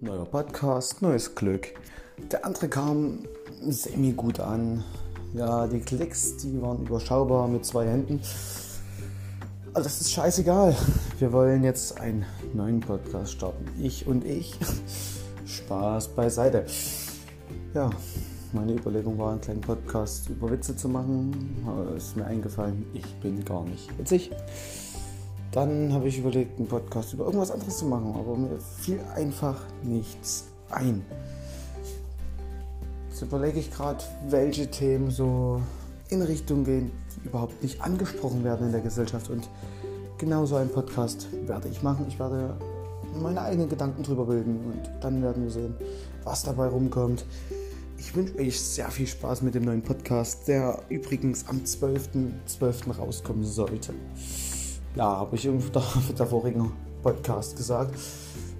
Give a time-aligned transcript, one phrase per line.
[0.00, 1.74] Podcast, neues Glück.
[2.30, 3.24] Der andere kam
[3.68, 4.84] semi gut an.
[5.34, 8.20] Ja, die Klicks, die waren überschaubar mit zwei Händen.
[9.74, 10.76] Aber das ist scheißegal.
[11.18, 12.24] Wir wollen jetzt einen
[12.54, 13.66] neuen Podcast starten.
[13.80, 14.54] Ich und ich.
[15.46, 16.64] Spaß beiseite.
[17.74, 17.90] Ja,
[18.52, 21.64] meine Überlegung war, einen kleinen Podcast über Witze zu machen.
[21.66, 24.30] Aber ist mir eingefallen, ich bin gar nicht witzig.
[25.52, 29.60] Dann habe ich überlegt, einen Podcast über irgendwas anderes zu machen, aber mir fiel einfach
[29.82, 31.04] nichts ein.
[33.08, 35.60] Jetzt überlege ich gerade, welche Themen so
[36.10, 39.30] in Richtung gehen, die überhaupt nicht angesprochen werden in der Gesellschaft.
[39.30, 39.48] Und
[40.18, 42.06] genau so einen Podcast werde ich machen.
[42.08, 42.56] Ich werde
[43.20, 45.74] meine eigenen Gedanken drüber bilden und dann werden wir sehen,
[46.24, 47.24] was dabei rumkommt.
[47.96, 52.30] Ich wünsche euch sehr viel Spaß mit dem neuen Podcast, der übrigens am 12.12.
[52.60, 52.96] .12.
[52.96, 53.94] rauskommen sollte.
[54.94, 55.60] Ja, habe ich im
[56.18, 57.94] der vorigen Podcast gesagt.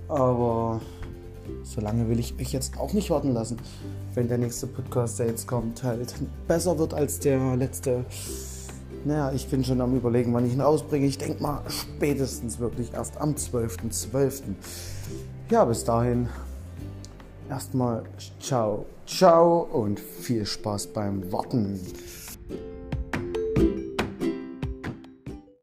[0.09, 0.81] Aber
[1.62, 3.59] so lange will ich euch jetzt auch nicht warten lassen.
[4.15, 6.15] Wenn der nächste Podcast, der jetzt kommt, halt
[6.47, 8.05] besser wird als der letzte.
[9.05, 11.07] Naja, ich bin schon am überlegen, wann ich ihn rausbringe.
[11.07, 14.13] Ich denke mal spätestens wirklich erst am 12.12.
[14.13, 14.42] .12.
[15.51, 16.29] Ja, bis dahin
[17.48, 18.03] erstmal
[18.41, 21.81] ciao, ciao und viel Spaß beim Warten.